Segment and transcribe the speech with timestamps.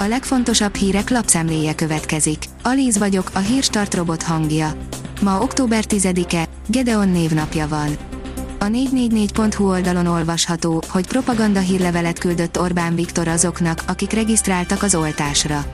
[0.00, 2.44] A legfontosabb hírek lapszemléje következik.
[2.62, 4.72] Alíz vagyok, a hírstart robot hangja.
[5.22, 7.96] Ma október 10-e, Gedeon névnapja van.
[8.58, 15.64] A 444.hu oldalon olvasható, hogy propaganda hírlevelet küldött Orbán Viktor azoknak, akik regisztráltak az oltásra.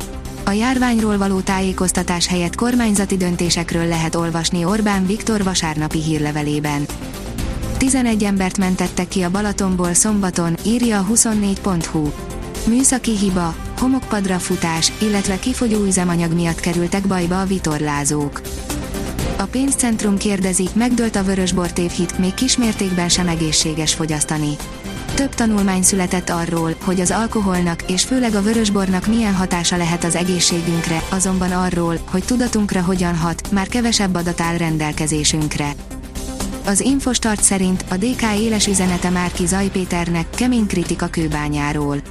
[0.45, 6.87] A járványról való tájékoztatás helyett kormányzati döntésekről lehet olvasni Orbán Viktor vasárnapi hírlevelében.
[7.77, 12.09] 11 embert mentettek ki a Balatonból szombaton, írja a 24.hu.
[12.67, 18.41] Műszaki hiba, homokpadra futás, illetve kifogyó üzemanyag miatt kerültek bajba a vitorlázók.
[19.39, 24.57] A pénzcentrum kérdezi, megdőlt a vörösbor tévhit, még kismértékben sem egészséges fogyasztani.
[25.15, 30.15] Több tanulmány született arról, hogy az alkoholnak és főleg a vörösbornak milyen hatása lehet az
[30.15, 35.75] egészségünkre, azonban arról, hogy tudatunkra hogyan hat, már kevesebb adat áll rendelkezésünkre.
[36.67, 42.03] Az Infostart szerint a DK éles üzenete Márki Zajpéternek kemény kritika kőbányáról.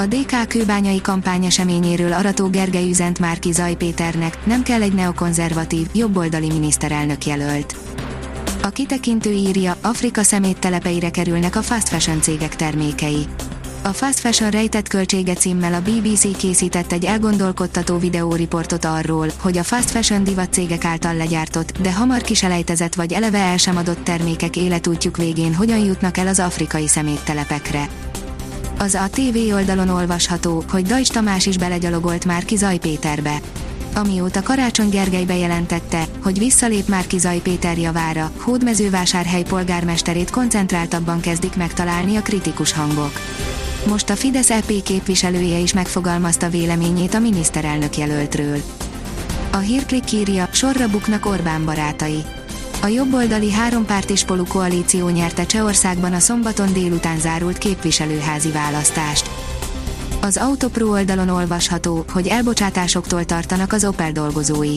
[0.00, 6.46] A DK kőbányai kampány eseményéről Arató Gergely üzent Márki Zajpéternek, nem kell egy neokonzervatív, jobboldali
[6.46, 7.76] miniszterelnök jelölt.
[8.62, 13.26] A kitekintő írja, Afrika szeméttelepeire kerülnek a fast fashion cégek termékei.
[13.82, 19.62] A Fast Fashion rejtett költsége címmel a BBC készített egy elgondolkodtató videóriportot arról, hogy a
[19.62, 24.56] fast fashion divat cégek által legyártott, de hamar kiselejtezett vagy eleve el sem adott termékek
[24.56, 27.88] életútjuk végén hogyan jutnak el az afrikai szeméttelepekre.
[28.78, 33.40] Az a TV oldalon olvasható, hogy Dajcs Tamás is belegyalogolt már ki Péterbe.
[33.94, 42.16] Amióta Karácsony Gergely bejelentette, hogy visszalép már ki Péter javára, Hódmezővásárhely polgármesterét koncentráltabban kezdik megtalálni
[42.16, 43.12] a kritikus hangok.
[43.86, 48.58] Most a Fidesz EP képviselője is megfogalmazta véleményét a miniszterelnök jelöltről.
[49.52, 52.24] A hírklik írja, sorra buknak Orbán barátai.
[52.88, 59.30] A jobboldali hárompártis polú koalíció nyerte Csehországban a szombaton délután zárult képviselőházi választást.
[60.20, 64.76] Az Autopro oldalon olvasható, hogy elbocsátásoktól tartanak az Opel dolgozói.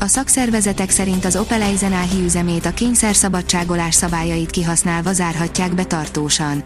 [0.00, 6.62] A szakszervezetek szerint az Opel Eisenáhi üzemét a kényszerszabadságolás szabályait kihasználva zárhatják be tartósan.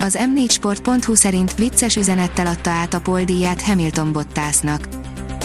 [0.00, 4.97] Az m4sport.hu szerint vicces üzenettel adta át a poldíját Hamilton Bottasnak.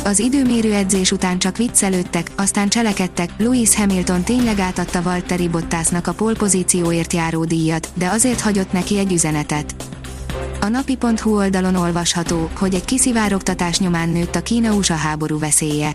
[0.03, 6.13] Az időmérő edzés után csak viccelődtek, aztán cselekedtek, Lewis Hamilton tényleg átadta Valtteri Bottasnak a
[6.13, 9.75] polpozícióért járó díjat, de azért hagyott neki egy üzenetet.
[10.61, 15.93] A napi.hu oldalon olvasható, hogy egy kiszivárogtatás nyomán nőtt a Kína-USA háború veszélye.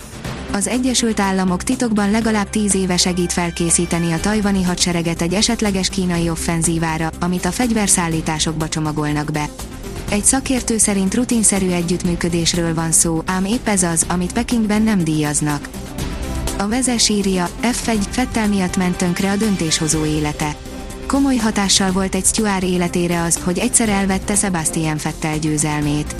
[0.52, 6.30] Az Egyesült Államok titokban legalább tíz éve segít felkészíteni a tajvani hadsereget egy esetleges kínai
[6.30, 9.48] offenzívára, amit a fegyverszállításokba csomagolnak be.
[10.10, 15.68] Egy szakértő szerint rutinszerű együttműködésről van szó, ám épp ez az, amit Pekingben nem díjaznak.
[16.58, 20.56] A vezes írja, F1 Fettel miatt ment tönkre a döntéshozó élete.
[21.06, 26.14] Komoly hatással volt egy Stuart életére az, hogy egyszer elvette Sebastian Fettel győzelmét.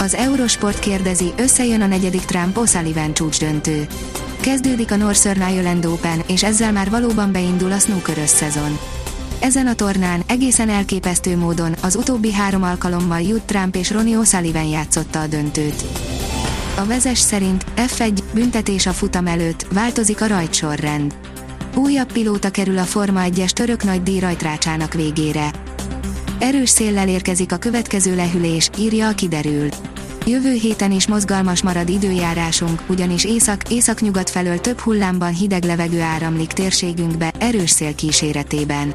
[0.00, 3.86] Az Eurosport kérdezi, összejön a negyedik Trump O'Sullivan csúcsdöntő.
[4.40, 8.78] Kezdődik a Northern Ireland Open, és ezzel már valóban beindul a snookerös szezon.
[9.40, 14.70] Ezen a tornán egészen elképesztő módon az utóbbi három alkalommal Judd Trump és Ronnie O'Sullivan
[14.70, 15.84] játszotta a döntőt.
[16.76, 21.14] A vezes szerint F1 büntetés a futam előtt, változik a rajtsorrend.
[21.74, 25.50] Újabb pilóta kerül a Forma 1-es török nagy díj rajtrácsának végére.
[26.38, 29.68] Erős széllel érkezik a következő lehűlés, írja a kiderül.
[30.26, 37.32] Jövő héten is mozgalmas marad időjárásunk, ugyanis észak-északnyugat felől több hullámban hideg levegő áramlik térségünkbe,
[37.38, 38.94] erős szél kíséretében.